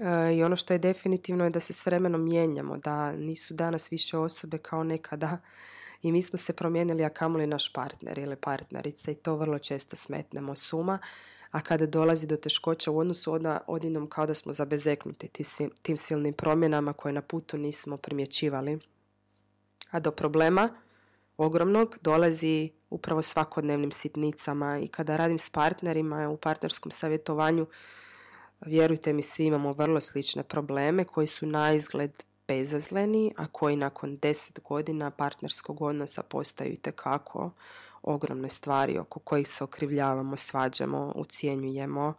e, 0.00 0.34
i 0.34 0.42
ono 0.42 0.56
što 0.56 0.74
je 0.74 0.78
definitivno 0.78 1.44
je 1.44 1.50
da 1.50 1.60
se 1.60 1.72
s 1.72 1.86
vremenom 1.86 2.24
mijenjamo, 2.24 2.76
da 2.76 3.12
nisu 3.12 3.54
danas 3.54 3.92
više 3.92 4.18
osobe 4.18 4.58
kao 4.58 4.84
nekada 4.84 5.38
i 6.02 6.12
mi 6.12 6.22
smo 6.22 6.36
se 6.36 6.52
promijenili, 6.52 7.04
a 7.04 7.08
kamoli 7.08 7.46
naš 7.46 7.72
partner 7.72 8.18
ili 8.18 8.36
partnerica. 8.36 9.10
I 9.10 9.14
to 9.14 9.36
vrlo 9.36 9.58
često 9.58 9.96
smetnemo 9.96 10.56
suma 10.56 10.98
a 11.52 11.60
kada 11.60 11.86
dolazi 11.86 12.26
do 12.26 12.36
teškoća 12.36 12.90
u 12.90 12.98
odnosu 12.98 13.32
odna 13.32 13.60
odinom 13.66 14.08
kao 14.08 14.26
da 14.26 14.34
smo 14.34 14.52
zabezeknuti 14.52 15.28
tim 15.82 15.96
silnim 15.96 16.34
promjenama 16.34 16.92
koje 16.92 17.12
na 17.12 17.22
putu 17.22 17.58
nismo 17.58 17.96
primjećivali. 17.96 18.78
A 19.90 20.00
do 20.00 20.10
problema 20.10 20.68
ogromnog 21.36 21.98
dolazi 22.02 22.70
upravo 22.90 23.22
svakodnevnim 23.22 23.92
sitnicama. 23.92 24.78
I 24.78 24.88
kada 24.88 25.16
radim 25.16 25.38
s 25.38 25.50
partnerima 25.50 26.28
u 26.28 26.36
partnerskom 26.36 26.92
savjetovanju 26.92 27.66
vjerujte 28.60 29.12
mi 29.12 29.22
svi 29.22 29.44
imamo 29.44 29.72
vrlo 29.72 30.00
slične 30.00 30.42
probleme 30.42 31.04
koji 31.04 31.26
su 31.26 31.46
na 31.46 31.72
izgled 31.72 32.22
bezazleni, 32.48 33.32
a 33.36 33.46
koji 33.46 33.76
nakon 33.76 34.16
deset 34.16 34.60
godina 34.60 35.10
partnerskog 35.10 35.82
odnosa 35.82 36.22
postaju 36.22 36.72
itekako 36.72 37.50
ogromne 38.02 38.48
stvari 38.48 38.98
oko 38.98 39.20
kojih 39.20 39.48
se 39.48 39.64
okrivljavamo, 39.64 40.36
svađamo, 40.36 41.12
ucijenjujemo, 41.16 42.14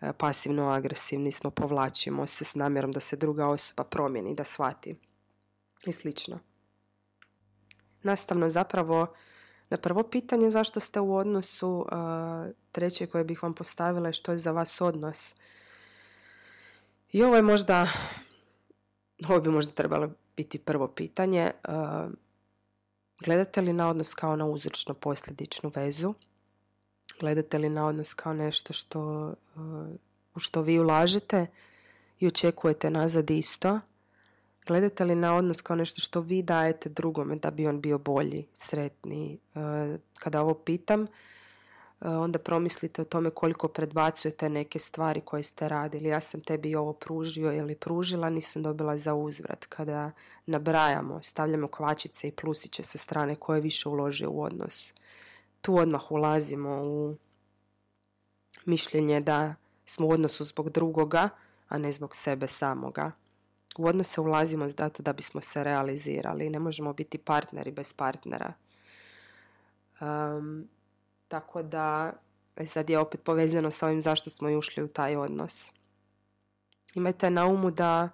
e, 0.00 0.12
pasivno 0.12 0.68
agresivni 0.68 1.32
smo, 1.32 1.50
povlačimo 1.50 2.26
se 2.26 2.44
s 2.44 2.54
namjerom 2.54 2.92
da 2.92 3.00
se 3.00 3.16
druga 3.16 3.46
osoba 3.46 3.84
promijeni, 3.84 4.34
da 4.34 4.44
shvati 4.44 4.96
i 5.86 5.92
slično. 5.92 6.38
Nastavno 8.02 8.50
zapravo 8.50 9.06
na 9.70 9.76
prvo 9.76 10.02
pitanje 10.02 10.50
zašto 10.50 10.80
ste 10.80 11.00
u 11.00 11.16
odnosu, 11.16 11.86
e, 11.86 11.96
treće 12.70 13.06
koje 13.06 13.24
bih 13.24 13.42
vam 13.42 13.54
postavila 13.54 14.08
je 14.08 14.12
što 14.12 14.32
je 14.32 14.38
za 14.38 14.52
vas 14.52 14.80
odnos. 14.80 15.34
I 17.12 17.22
ovo 17.22 17.36
je 17.36 17.42
možda, 17.42 17.86
ovo 19.28 19.40
bi 19.40 19.50
možda 19.50 19.72
trebalo 19.72 20.10
biti 20.36 20.58
prvo 20.58 20.88
pitanje. 20.88 21.40
E, 21.40 21.52
Gledate 23.24 23.60
li 23.60 23.72
na 23.72 23.88
odnos 23.88 24.14
kao 24.14 24.36
na 24.36 24.46
uzročno 24.46 24.94
posljedičnu 24.94 25.72
vezu? 25.74 26.14
Gledate 27.20 27.58
li 27.58 27.68
na 27.68 27.86
odnos 27.86 28.14
kao 28.14 28.34
nešto 28.34 28.72
što, 28.72 29.34
uh, 29.54 29.62
u 30.34 30.38
što 30.38 30.62
vi 30.62 30.78
ulažete 30.78 31.46
i 32.20 32.26
očekujete 32.26 32.90
nazad 32.90 33.30
isto? 33.30 33.80
Gledate 34.66 35.04
li 35.04 35.14
na 35.14 35.34
odnos 35.34 35.60
kao 35.60 35.76
nešto 35.76 36.00
što 36.00 36.20
vi 36.20 36.42
dajete 36.42 36.88
drugome 36.88 37.36
da 37.36 37.50
bi 37.50 37.66
on 37.66 37.80
bio 37.80 37.98
bolji, 37.98 38.46
sretniji? 38.52 39.38
Uh, 39.54 39.62
kada 40.18 40.42
ovo 40.42 40.54
pitam, 40.54 41.02
E, 41.02 41.08
onda 42.00 42.38
promislite 42.38 43.02
o 43.02 43.04
tome 43.04 43.30
koliko 43.30 43.68
predbacujete 43.68 44.48
neke 44.48 44.78
stvari 44.78 45.20
koje 45.20 45.42
ste 45.42 45.68
radili. 45.68 46.08
Ja 46.08 46.20
sam 46.20 46.40
tebi 46.40 46.76
ovo 46.76 46.92
pružio 46.92 47.52
ili 47.52 47.74
pružila, 47.74 48.30
nisam 48.30 48.62
dobila 48.62 48.96
za 48.96 49.14
uzvrat. 49.14 49.66
Kada 49.66 50.10
nabrajamo, 50.46 51.22
stavljamo 51.22 51.68
kvačice 51.68 52.28
i 52.28 52.32
plusiće 52.32 52.82
sa 52.82 52.98
strane 52.98 53.36
koje 53.36 53.60
više 53.60 53.88
uložio 53.88 54.30
u 54.30 54.42
odnos. 54.42 54.94
Tu 55.60 55.76
odmah 55.76 56.12
ulazimo 56.12 56.82
u 56.84 57.16
mišljenje 58.64 59.20
da 59.20 59.54
smo 59.84 60.06
u 60.06 60.10
odnosu 60.10 60.44
zbog 60.44 60.70
drugoga, 60.70 61.28
a 61.68 61.78
ne 61.78 61.92
zbog 61.92 62.16
sebe 62.16 62.46
samoga. 62.46 63.12
U 63.78 63.86
odnose 63.86 64.20
ulazimo 64.20 64.68
zato 64.68 65.02
da 65.02 65.12
bismo 65.12 65.40
se 65.40 65.64
realizirali. 65.64 66.50
Ne 66.50 66.58
možemo 66.58 66.92
biti 66.92 67.18
partneri 67.18 67.70
bez 67.70 67.92
partnera. 67.92 68.52
Um, 70.00 70.68
tako 71.28 71.62
da, 71.62 72.12
e, 72.56 72.66
sad 72.66 72.90
je 72.90 72.98
opet 72.98 73.22
povezano 73.22 73.70
sa 73.70 73.86
ovim 73.86 74.02
zašto 74.02 74.30
smo 74.30 74.50
i 74.50 74.56
ušli 74.56 74.82
u 74.82 74.88
taj 74.88 75.16
odnos. 75.16 75.72
Imajte 76.94 77.30
na 77.30 77.46
umu 77.46 77.70
da 77.70 78.08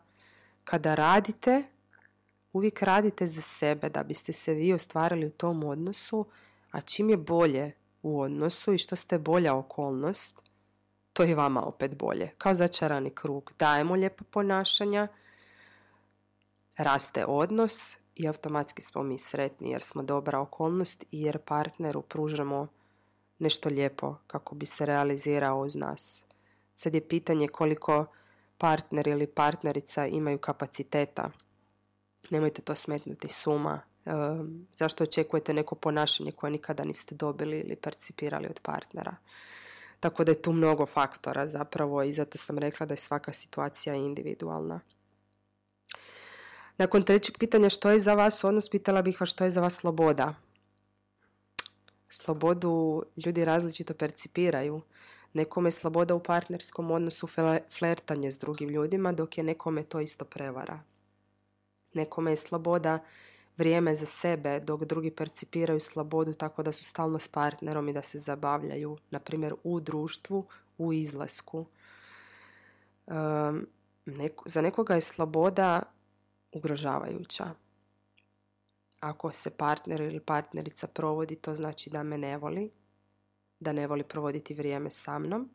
kada 0.65 0.95
radite, 0.95 1.65
uvijek 2.53 2.83
radite 2.83 3.27
za 3.27 3.43
sebe 3.43 3.89
da 3.89 4.03
biste 4.03 4.33
se 4.33 4.55
vi 4.55 4.73
ostvarili 4.73 5.27
u 5.27 5.31
tom 5.31 5.65
odnosu, 5.65 6.27
a 6.71 6.81
čim 6.81 7.11
je 7.11 7.17
bolje 7.17 7.73
u 8.03 8.21
odnosu 8.21 8.73
i 8.73 8.79
što 8.79 8.97
ste 8.97 9.19
bolja 9.19 9.55
okolnost, 9.55 10.43
to 11.13 11.23
je 11.23 11.35
vama 11.35 11.63
opet 11.63 11.97
bolje. 11.97 12.31
Kao 12.39 12.55
začarani 12.55 13.11
krug. 13.11 13.53
Dajemo 13.59 13.95
lijepo 13.95 14.25
ponašanja, 14.25 15.09
raste 16.77 17.25
odnos 17.27 17.99
i 18.15 18.29
automatski 18.29 18.83
smo 18.83 19.03
mi 19.03 19.19
sretni 19.19 19.71
jer 19.71 19.83
smo 19.83 20.03
dobra 20.03 20.41
okolnost 20.41 21.05
i 21.11 21.23
jer 21.23 21.39
partneru 21.39 22.03
pružamo 22.03 22.67
nešto 23.43 23.69
lijepo 23.69 24.17
kako 24.27 24.55
bi 24.55 24.67
se 24.67 24.87
realizirao 24.87 25.61
uz 25.61 25.77
nas. 25.77 26.25
Sad 26.73 26.95
je 26.95 27.09
pitanje 27.09 27.49
koliko 27.49 28.07
partner 28.59 29.09
ili 29.09 29.27
partnerica 29.27 30.07
imaju 30.07 30.39
kapaciteta. 30.39 31.31
Nemojte 32.31 32.63
to 32.63 32.75
smetnuti 32.75 33.29
suma. 33.29 33.81
E, 34.07 34.11
zašto 34.75 35.05
očekujete 35.05 35.55
neko 35.55 35.75
ponašanje 35.75 36.33
koje 36.33 36.51
nikada 36.51 36.85
niste 36.85 37.15
dobili 37.15 37.61
ili 37.61 37.77
percipirali 37.77 38.47
od 38.47 38.61
partnera? 38.61 39.17
Tako 40.01 40.25
da 40.25 40.31
je 40.31 40.43
tu 40.43 40.53
mnogo 40.53 40.87
faktora 40.87 41.47
zapravo 41.47 42.03
i 42.03 42.13
zato 42.13 42.39
sam 42.39 42.59
rekla 42.59 42.87
da 42.87 42.93
je 42.93 42.99
svaka 42.99 43.33
situacija 43.33 43.95
individualna. 43.95 44.81
Nakon 46.79 47.03
trećeg 47.03 47.39
pitanja 47.39 47.69
što 47.69 47.91
je 47.91 47.99
za 47.99 48.15
vas 48.15 48.45
odnos, 48.45 48.69
pitala 48.69 49.03
bih 49.03 49.21
vas 49.21 49.29
što 49.29 49.45
je 49.45 49.51
za 49.51 49.61
vas 49.61 49.75
sloboda. 49.75 50.35
Slobodu 52.13 53.03
ljudi 53.25 53.45
različito 53.45 53.95
percipiraju. 53.95 54.81
Nekome 55.33 55.69
je 55.69 55.73
sloboda 55.73 56.15
u 56.15 56.23
partnerskom 56.23 56.91
odnosu 56.91 57.29
flertanje 57.79 58.31
s 58.31 58.39
drugim 58.39 58.69
ljudima, 58.69 59.13
dok 59.13 59.39
je 59.39 59.45
nekome 59.45 59.83
to 59.83 60.01
isto 60.01 60.25
prevara. 60.25 60.81
Nekome 61.95 62.31
je 62.33 62.37
sloboda 62.37 62.99
vrijeme 63.57 63.95
za 63.95 64.07
sebe, 64.07 64.61
dok 64.61 64.85
drugi 64.85 65.11
percipiraju 65.11 65.81
slobodu 65.81 66.33
tako 66.33 66.63
da 66.63 66.73
su 66.73 66.85
stalno 66.85 67.19
s 67.19 67.29
partnerom 67.29 67.89
i 67.89 67.93
da 67.93 68.03
se 68.03 68.19
zabavljaju, 68.19 68.99
na 69.11 69.19
primjer 69.19 69.55
u 69.65 69.81
društvu, 69.81 70.47
u 70.79 70.93
izlasku. 70.93 71.67
Um, 73.07 73.67
za 74.47 74.63
nekoga 74.63 74.95
je 74.95 75.01
sloboda 75.01 75.83
ugrožavajuća. 76.53 77.51
Ako 79.03 79.33
se 79.33 79.51
partner 79.51 80.01
ili 80.01 80.21
partnerica 80.21 80.87
provodi, 80.87 81.37
to 81.37 81.55
znači 81.55 81.91
da 81.91 82.03
me 82.03 82.19
ne 82.19 82.37
voli, 82.37 82.71
da 83.61 83.73
ne 83.73 83.87
voli 83.87 84.05
provoditi 84.05 84.55
vrijeme 84.55 84.91
sa 84.91 85.19
mnom, 85.19 85.51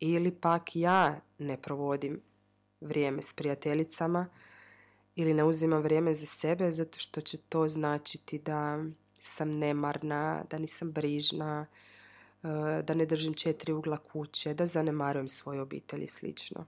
ili 0.00 0.30
pak 0.40 0.76
ja 0.76 1.20
ne 1.38 1.56
provodim 1.62 2.20
vrijeme 2.80 3.22
s 3.22 3.34
prijateljicama, 3.34 4.28
ili 5.14 5.34
ne 5.34 5.44
uzimam 5.44 5.82
vrijeme 5.82 6.14
za 6.14 6.26
sebe 6.26 6.70
zato 6.70 6.98
što 6.98 7.20
će 7.20 7.38
to 7.38 7.68
značiti 7.68 8.38
da 8.38 8.84
sam 9.12 9.50
nemarna, 9.50 10.44
da 10.50 10.58
nisam 10.58 10.92
brižna, 10.92 11.66
e, 12.42 12.82
da 12.82 12.94
ne 12.94 13.06
držim 13.06 13.34
četiri 13.34 13.72
ugla 13.72 13.98
kuće, 13.98 14.54
da 14.54 14.66
zanemarujem 14.66 15.28
svoju 15.28 15.62
obitelj 15.62 16.04
i 16.04 16.08
slično. 16.08 16.66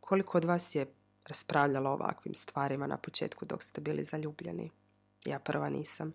Koliko 0.00 0.38
od 0.38 0.44
vas 0.44 0.74
je 0.74 0.94
raspravljalo 1.28 1.90
o 1.90 1.92
ovakvim 1.92 2.34
stvarima 2.34 2.86
na 2.86 2.96
početku 2.96 3.44
dok 3.44 3.62
ste 3.62 3.80
bili 3.80 4.04
zaljubljeni? 4.04 4.70
Ja 5.24 5.38
prva 5.38 5.68
nisam. 5.68 6.14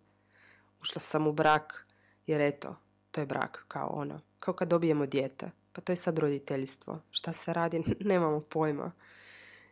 Ušla 0.81 0.99
sam 0.99 1.27
u 1.27 1.31
brak 1.31 1.87
jer 2.27 2.41
eto, 2.41 2.75
to 3.11 3.21
je 3.21 3.27
brak 3.27 3.65
kao 3.67 3.87
ono, 3.87 4.21
kao 4.39 4.53
kad 4.53 4.69
dobijemo 4.69 5.05
dijete. 5.05 5.51
Pa 5.73 5.81
to 5.81 5.91
je 5.91 5.95
sad 5.95 6.19
roditeljstvo. 6.19 6.99
Šta 7.11 7.33
se 7.33 7.53
radi? 7.53 7.83
Nemamo 7.99 8.41
pojma 8.41 8.91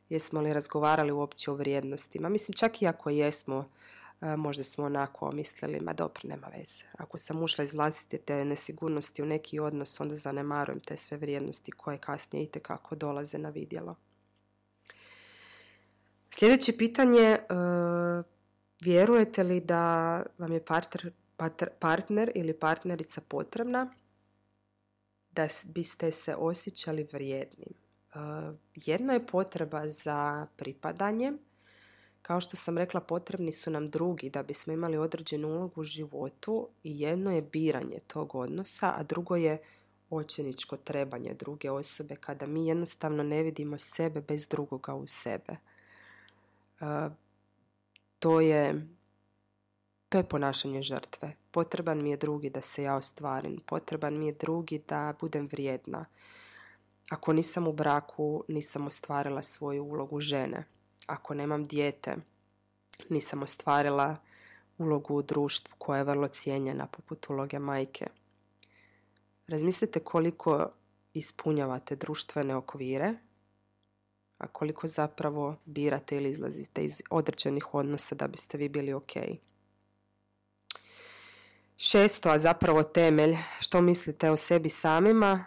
jesmo 0.10 0.42
li 0.42 0.54
razgovarali 0.54 1.12
uopće 1.12 1.52
o 1.52 1.56
vrijednostima. 1.56 2.30
Mislim, 2.30 2.56
čak 2.56 2.82
i 2.82 2.88
ako 2.88 3.10
jesmo, 3.10 3.70
e, 4.22 4.36
možda 4.36 4.64
smo 4.64 4.86
onako 4.86 5.32
mislili, 5.32 5.80
ma 5.80 5.94
dobro, 5.94 6.22
nema 6.24 6.48
veze. 6.48 6.84
Ako 6.98 7.18
sam 7.18 7.44
ušla 7.44 7.64
iz 7.64 7.74
vlastite 7.74 8.18
te 8.18 8.46
nesigurnosti 8.46 9.24
u 9.24 9.26
neki 9.26 9.60
odnos, 9.60 10.00
onda 10.00 10.16
zanemarujem 10.16 10.80
te 10.80 10.98
sve 10.98 11.18
vrijednosti 11.18 11.72
koje 11.72 11.98
kasnije 11.98 12.44
i 12.44 12.60
kako 12.60 12.96
dolaze 12.96 13.38
na 13.38 13.50
vidjelo. 13.50 13.96
Sljedeće 16.38 16.78
pitanje, 16.78 17.22
e, 17.22 17.40
vjerujete 18.82 19.44
li 19.44 19.60
da 19.60 20.24
vam 20.38 20.52
je 20.52 20.66
partner, 20.66 21.12
partner 21.80 22.32
ili 22.36 22.54
partnerica 22.54 23.22
potrebna 23.22 23.94
da 25.32 25.48
biste 25.66 26.12
se 26.12 26.36
osjećali 26.36 27.08
vrijednim? 27.12 27.74
Jedno 28.76 29.14
je 29.14 29.26
potreba 29.26 29.90
za 29.90 30.48
pripadanje. 30.56 31.34
Kao 32.22 32.42
što 32.42 32.58
sam 32.58 32.78
rekla, 32.78 33.02
potrebni 33.02 33.52
su 33.52 33.72
nam 33.72 33.90
drugi 33.90 34.30
da 34.30 34.44
bismo 34.44 34.74
imali 34.74 34.98
određenu 34.98 35.48
ulogu 35.48 35.82
u 35.82 35.84
životu 35.84 36.70
i 36.84 37.00
jedno 37.02 37.32
je 37.32 37.42
biranje 37.42 38.00
tog 38.08 38.36
odnosa, 38.36 38.94
a 38.98 39.04
drugo 39.04 39.36
je 39.36 39.58
očeničko 40.10 40.78
trebanje 40.78 41.34
druge 41.34 41.72
osobe 41.72 42.16
kada 42.16 42.46
mi 42.46 42.68
jednostavno 42.68 43.24
ne 43.24 43.44
vidimo 43.44 43.78
sebe 43.78 44.22
bez 44.22 44.48
drugoga 44.48 44.94
u 44.94 45.08
sebe. 45.08 45.58
To 48.20 48.42
je, 48.42 48.88
to 50.10 50.18
je 50.18 50.24
ponašanje 50.24 50.82
žrtve. 50.82 51.34
Potreban 51.52 52.04
mi 52.04 52.10
je 52.10 52.18
drugi 52.18 52.50
da 52.50 52.62
se 52.62 52.84
ja 52.84 52.96
ostvarim. 52.96 53.60
Potreban 53.66 54.18
mi 54.20 54.28
je 54.28 54.34
drugi 54.34 54.84
da 54.88 55.14
budem 55.20 55.48
vrijedna. 55.52 56.06
Ako 57.10 57.34
nisam 57.34 57.68
u 57.68 57.74
braku, 57.74 58.44
nisam 58.48 58.88
ostvarila 58.88 59.42
svoju 59.42 59.84
ulogu 59.84 60.20
žene. 60.20 60.66
Ako 61.08 61.34
nemam 61.34 61.66
dijete, 61.66 62.16
nisam 63.10 63.44
ostvarila 63.44 64.18
ulogu 64.78 65.16
u 65.16 65.22
društvu 65.22 65.76
koja 65.78 65.98
je 65.98 66.04
vrlo 66.04 66.28
cijenjena 66.28 66.88
poput 66.88 67.30
uloge 67.30 67.60
majke. 67.60 68.08
Razmislite 69.48 70.00
koliko 70.00 70.72
ispunjavate 71.14 71.96
društvene 71.96 72.56
okvire, 72.56 73.14
a 74.38 74.48
koliko 74.48 74.88
zapravo 74.88 75.56
birate 75.66 76.18
ili 76.18 76.30
izlazite 76.30 76.84
iz 76.84 77.02
određenih 77.10 77.74
odnosa 77.74 78.16
da 78.16 78.28
biste 78.28 78.58
vi 78.58 78.70
bili 78.70 78.94
ok. 78.94 79.12
Šesto, 81.78 82.30
a 82.30 82.40
zapravo 82.40 82.84
temelj, 82.84 83.38
što 83.60 83.82
mislite 83.82 84.32
o 84.32 84.38
sebi 84.38 84.70
samima, 84.70 85.46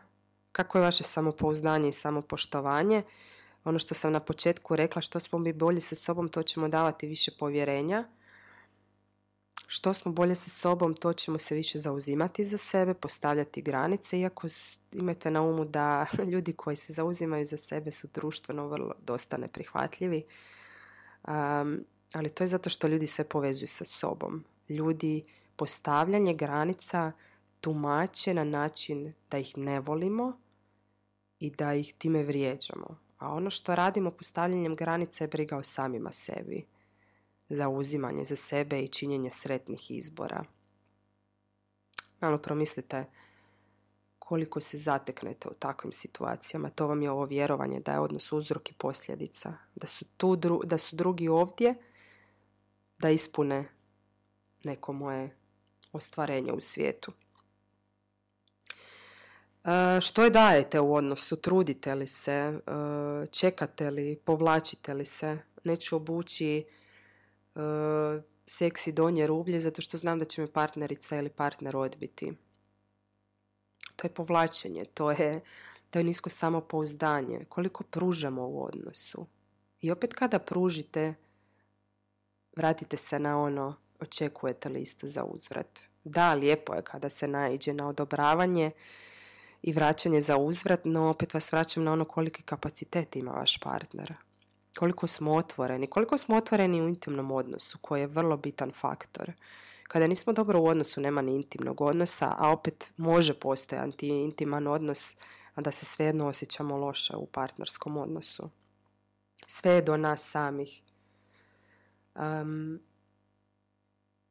kako 0.53 0.79
je 0.79 0.83
vaše 0.83 1.05
samopouzdanje 1.05 1.89
i 1.89 1.93
samopoštovanje? 1.93 3.03
Ono 3.65 3.79
što 3.79 3.95
sam 3.95 4.13
na 4.13 4.21
početku 4.21 4.77
rekla, 4.77 5.03
što 5.03 5.21
smo 5.21 5.39
mi 5.39 5.53
bolje 5.53 5.81
sa 5.81 5.95
sobom, 5.95 6.29
to 6.29 6.43
ćemo 6.43 6.69
davati 6.69 7.07
više 7.07 7.31
povjerenja. 7.39 8.05
Što 9.71 9.93
smo 9.95 10.13
bolje 10.13 10.35
sa 10.35 10.51
sobom, 10.51 10.95
to 10.95 11.13
ćemo 11.13 11.39
se 11.39 11.55
više 11.55 11.79
zauzimati 11.79 12.45
za 12.45 12.59
sebe, 12.59 12.95
postavljati 12.95 13.63
granice, 13.63 14.21
iako 14.21 14.47
imate 14.93 15.31
na 15.31 15.43
umu 15.43 15.65
da 15.65 16.07
ljudi 16.33 16.53
koji 16.53 16.77
se 16.77 16.93
zauzimaju 16.93 17.45
za 17.45 17.57
sebe 17.57 17.91
su 17.91 18.09
društveno 18.15 18.69
vrlo 18.69 18.95
dosta 19.07 19.37
neprihvatljivi. 19.37 20.25
Um, 21.29 21.85
ali 22.13 22.29
to 22.29 22.45
je 22.45 22.49
zato 22.49 22.71
što 22.71 22.89
ljudi 22.89 23.07
sve 23.07 23.25
povezuju 23.25 23.69
sa 23.69 23.85
sobom. 23.85 24.45
Ljudi 24.69 25.25
postavljanje 25.57 26.35
granica 26.35 27.13
tumače 27.61 28.35
na 28.35 28.45
način 28.45 29.13
da 29.31 29.39
ih 29.39 29.59
ne 29.59 29.81
volimo 29.81 30.39
i 31.39 31.51
da 31.51 31.75
ih 31.75 31.95
time 31.95 32.23
vrijeđamo. 32.23 32.99
A 33.19 33.33
ono 33.35 33.51
što 33.51 33.75
radimo 33.75 34.11
postavljanjem 34.11 34.77
granice 34.77 35.25
je 35.25 35.29
briga 35.29 35.57
o 35.57 35.63
samima 35.63 36.13
sebi. 36.13 36.67
Zauzimanje 37.49 38.25
za 38.25 38.37
sebe 38.37 38.83
i 38.83 38.89
činjenje 38.89 39.31
sretnih 39.31 39.91
izbora. 39.91 40.45
Malo 42.21 42.39
promislite 42.39 43.05
koliko 44.19 44.61
se 44.61 44.79
zateknete 44.79 45.49
u 45.49 45.55
takvim 45.55 45.93
situacijama. 45.93 46.71
To 46.71 46.87
vam 46.87 47.03
je 47.03 47.11
ovo 47.11 47.25
vjerovanje 47.25 47.81
da 47.81 47.93
je 47.93 48.01
odnos 48.01 48.33
uzrok 48.33 48.71
i 48.71 48.75
posljedica. 48.75 49.55
Da 49.75 49.87
su, 49.87 50.05
tu 50.17 50.37
da 50.65 50.79
su 50.79 50.97
drugi 50.97 51.29
ovdje 51.29 51.75
da 52.99 53.11
ispune 53.11 53.65
neko 54.65 54.93
moje 54.93 55.37
ostvarenje 55.93 56.53
u 56.53 56.61
svijetu. 56.61 57.13
E, 59.65 60.01
što 60.01 60.25
je 60.25 60.31
dajete 60.31 60.81
u 60.81 60.95
odnosu? 60.95 61.37
Trudite 61.37 61.95
li 61.95 62.07
se? 62.07 62.33
E, 62.33 62.61
čekate 63.31 63.91
li? 63.91 64.17
Povlačite 64.25 64.95
li 64.95 65.05
se? 65.05 65.39
Neću 65.65 65.97
obući 65.97 66.65
seksi 68.47 68.93
donje 68.93 69.27
rublje 69.27 69.61
zato 69.61 69.83
što 69.83 69.97
znam 69.97 70.19
da 70.19 70.25
će 70.25 70.41
me 70.41 70.53
partnerica 70.53 71.17
ili 71.17 71.31
partner 71.31 71.77
odbiti. 71.77 72.33
To 73.97 74.07
je 74.07 74.15
povlačenje, 74.15 74.85
to 74.85 75.11
je, 75.11 75.41
to 75.91 75.99
je 75.99 76.05
nisko 76.05 76.31
samopouzdanje. 76.31 77.45
Koliko 77.49 77.85
pružamo 77.85 78.49
u 78.49 78.65
odnosu. 78.65 79.27
I 79.81 79.91
opet 79.91 80.15
kada 80.15 80.39
pružite, 80.39 81.15
vratite 82.57 82.97
se 82.97 83.19
na 83.19 83.41
ono 83.41 83.75
očekujete 84.01 84.69
li 84.69 84.81
isto 84.81 85.07
za 85.07 85.25
uzvrat. 85.25 85.81
Da, 86.05 86.35
lijepo 86.35 86.75
je 86.75 86.83
kada 86.83 87.11
se 87.11 87.29
naiđe 87.29 87.73
na 87.73 87.89
odobravanje, 87.89 88.71
i 89.63 89.73
vraćanje 89.73 90.21
za 90.21 90.37
uzvrat, 90.37 90.81
no 90.85 91.11
opet 91.11 91.35
vas 91.35 91.53
vraćam 91.53 91.85
na 91.85 91.93
ono 91.93 92.05
koliki 92.05 92.43
kapacitet 92.43 93.17
ima 93.17 93.31
vaš 93.31 93.59
partner. 93.59 94.15
Koliko 94.79 95.07
smo 95.07 95.35
otvoreni, 95.35 95.87
koliko 95.87 96.19
smo 96.19 96.37
otvoreni 96.37 96.83
u 96.83 96.89
intimnom 96.89 97.31
odnosu, 97.31 97.79
koji 97.81 98.01
je 98.01 98.07
vrlo 98.07 98.37
bitan 98.37 98.73
faktor. 98.73 99.33
Kada 99.83 100.07
nismo 100.07 100.33
dobro 100.33 100.61
u 100.61 100.67
odnosu, 100.67 101.01
nema 101.01 101.23
ni 101.23 101.35
intimnog 101.35 101.81
odnosa, 101.81 102.35
a 102.39 102.53
opet 102.53 102.91
može 102.97 103.35
postojati 103.35 104.09
intiman 104.09 104.67
odnos, 104.67 105.17
a 105.55 105.61
da 105.61 105.73
se 105.73 105.87
svejedno 105.87 106.29
osjećamo 106.29 106.77
loše 106.77 107.17
u 107.17 107.27
partnerskom 107.27 107.97
odnosu. 107.97 108.51
Sve 109.47 109.73
je 109.73 109.83
do 109.83 109.97
nas 109.97 110.31
samih. 110.31 110.83
Um, 112.15 112.81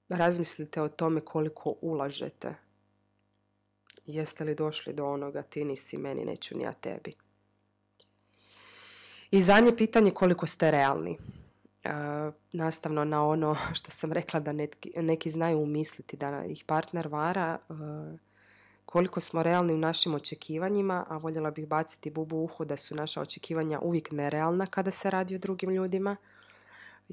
razmislite 0.09 0.81
o 0.81 0.89
tome 0.89 1.21
koliko 1.21 1.75
ulažete 1.81 2.55
Jeste 4.07 4.43
li 4.43 4.55
došli 4.55 4.93
do 4.93 5.05
onoga 5.05 5.41
ti 5.41 5.65
nisi 5.65 5.97
meni, 5.97 6.25
neću 6.25 6.57
ni 6.57 6.63
ja 6.63 6.73
tebi? 6.73 7.15
I 9.31 9.41
zadnje 9.41 9.75
pitanje 9.75 10.11
koliko 10.11 10.47
ste 10.47 10.71
realni. 10.71 11.17
E, 11.83 11.89
nastavno 12.53 13.03
na 13.03 13.27
ono 13.27 13.55
što 13.77 13.91
sam 13.91 14.11
rekla 14.11 14.39
da 14.39 14.53
neki, 14.53 14.91
neki 14.95 15.29
znaju 15.29 15.59
umisliti 15.59 16.17
da 16.17 16.45
ih 16.45 16.63
partner 16.63 17.07
vara, 17.07 17.57
e, 17.69 17.73
koliko 18.85 19.19
smo 19.19 19.43
realni 19.43 19.73
u 19.73 19.77
našim 19.77 20.15
očekivanjima, 20.15 21.05
a 21.09 21.17
voljela 21.17 21.51
bih 21.51 21.67
baciti 21.67 22.09
bubu 22.09 22.37
u 22.37 22.43
uhu 22.43 22.65
da 22.65 22.77
su 22.77 22.95
naša 22.95 23.21
očekivanja 23.21 23.79
uvijek 23.79 24.11
nerealna 24.11 24.65
kada 24.65 24.91
se 24.91 25.09
radi 25.09 25.35
o 25.35 25.39
drugim 25.39 25.69
ljudima. 25.69 26.15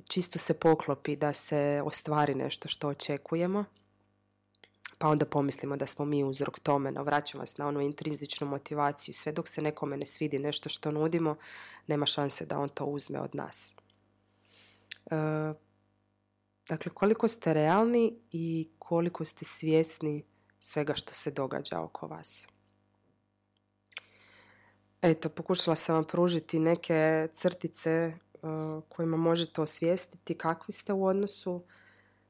Čisto 0.09 0.38
se 0.38 0.55
poklopi 0.55 1.16
da 1.16 1.33
se 1.33 1.83
ostvari 1.85 2.35
nešto 2.35 2.68
što 2.68 2.88
očekujemo 2.88 3.64
pa 4.99 5.09
onda 5.09 5.25
pomislimo 5.25 5.77
da 5.77 5.87
smo 5.87 6.05
mi 6.05 6.25
uzrok 6.25 6.59
tome, 6.59 6.93
no 6.93 7.03
vraćam 7.03 7.41
vas 7.41 7.59
na 7.59 7.69
onu 7.69 7.81
intrinzičnu 7.81 8.47
motivaciju. 8.47 9.15
Sve 9.15 9.33
dok 9.33 9.49
se 9.49 9.63
nekome 9.63 9.97
ne 9.97 10.07
svidi 10.07 10.39
nešto 10.39 10.69
što 10.69 10.91
nudimo, 10.91 11.37
nema 11.87 12.07
šanse 12.07 12.47
da 12.47 12.59
on 12.59 12.69
to 12.69 12.85
uzme 12.85 13.21
od 13.21 13.35
nas. 13.35 13.75
E, 15.11 15.17
dakle, 16.69 16.93
koliko 16.95 17.29
ste 17.29 17.55
realni 17.55 18.19
i 18.33 18.69
koliko 18.79 19.25
ste 19.25 19.45
svjesni 19.45 20.25
svega 20.61 20.95
što 20.95 21.15
se 21.15 21.31
događa 21.31 21.81
oko 21.81 22.07
vas. 22.07 22.47
Eto, 25.03 25.29
pokušala 25.29 25.75
sam 25.75 25.95
vam 25.95 26.05
pružiti 26.05 26.59
neke 26.59 27.29
crtice 27.33 28.13
uh, 28.43 28.83
kojima 28.89 29.17
možete 29.17 29.61
osvijestiti 29.61 30.39
kakvi 30.39 30.73
ste 30.73 30.93
u 30.93 31.07
odnosu, 31.07 31.65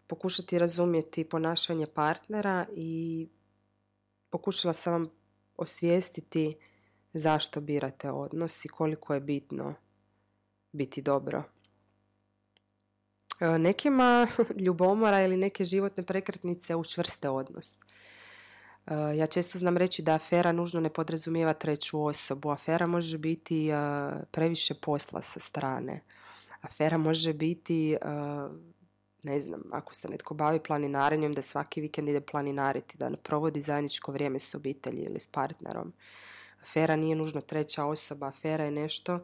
pokušati 0.06 0.58
razumjeti 0.58 1.24
ponašanje 1.24 1.86
partnera 1.86 2.66
i 2.72 3.28
pokušala 4.30 4.74
sam 4.74 4.92
vam 4.92 5.10
osvijestiti 5.56 6.56
zašto 7.12 7.60
birate 7.60 8.10
odnos 8.10 8.64
i 8.64 8.68
koliko 8.68 9.14
je 9.14 9.20
bitno 9.20 9.74
biti 10.72 11.02
dobro. 11.02 11.42
E, 13.40 13.58
nekima 13.58 14.26
ljubomora 14.64 15.24
ili 15.24 15.36
neke 15.36 15.64
životne 15.64 16.02
prekretnice 16.02 16.76
učvrste 16.76 17.28
odnos. 17.28 17.80
E, 17.80 17.84
ja 19.16 19.26
često 19.26 19.58
znam 19.58 19.76
reći 19.76 20.02
da 20.02 20.14
afera 20.14 20.52
nužno 20.52 20.80
ne 20.80 20.90
podrazumijeva 20.90 21.52
treću 21.52 22.04
osobu. 22.04 22.50
Afera 22.50 22.86
može 22.86 23.18
biti 23.18 23.68
e, 23.68 23.74
previše 24.30 24.74
posla 24.74 25.22
sa 25.22 25.40
strane. 25.40 26.00
Afera 26.60 26.98
može 26.98 27.32
biti 27.32 27.96
ne 29.24 29.40
znam, 29.40 29.60
ako 29.72 29.94
se 29.94 30.08
netko 30.08 30.34
bavi 30.34 30.60
planinarenjem, 30.60 31.34
da 31.34 31.42
svaki 31.42 31.80
vikend 31.80 32.08
ide 32.08 32.20
planinariti, 32.20 32.98
da 32.98 33.10
provodi 33.22 33.60
zajedničko 33.60 34.12
vrijeme 34.12 34.38
s 34.38 34.54
obitelji 34.54 35.02
ili 35.02 35.20
s 35.20 35.28
partnerom. 35.28 35.92
Afera 36.62 36.96
nije 36.96 37.16
nužno 37.16 37.40
treća 37.40 37.84
osoba, 37.84 38.26
afera 38.26 38.64
je 38.64 38.70
nešto 38.70 39.20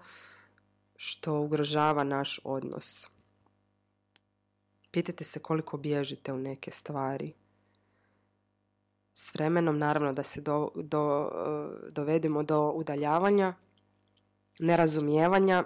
što 0.96 1.40
ugrožava 1.40 2.04
naš 2.04 2.40
odnos. 2.44 3.06
Pitajte 4.90 5.24
se 5.24 5.38
koliko 5.38 5.76
bježite 5.76 6.32
u 6.32 6.38
neke 6.38 6.70
stvari. 6.70 7.32
S 9.10 9.34
vremenom, 9.34 9.78
naravno, 9.78 10.12
da 10.12 10.22
se 10.22 10.40
do, 10.40 10.70
do, 10.74 11.30
dovedemo 11.90 12.42
do 12.42 12.70
udaljavanja, 12.70 13.54
nerazumijevanja, 14.58 15.64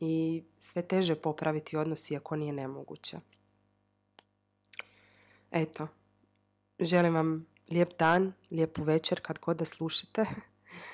i 0.00 0.44
sve 0.58 0.82
teže 0.82 1.14
popraviti 1.14 1.76
odnos 1.76 2.10
iako 2.10 2.36
nije 2.36 2.52
nemoguće. 2.52 3.18
Eto, 5.50 5.88
želim 6.80 7.14
vam 7.14 7.46
lijep 7.70 7.98
dan, 7.98 8.32
lijepu 8.50 8.82
večer 8.82 9.20
kad 9.20 9.38
god 9.38 9.56
da 9.56 9.64
slušate. 9.64 10.26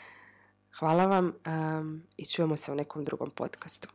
Hvala 0.78 1.06
vam 1.06 1.32
um, 1.46 2.02
i 2.16 2.24
čujemo 2.26 2.56
se 2.56 2.72
u 2.72 2.74
nekom 2.74 3.04
drugom 3.04 3.30
podcastu. 3.30 3.88